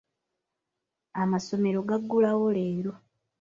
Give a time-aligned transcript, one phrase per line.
[1.21, 2.93] Amasomero gaggulawo leero.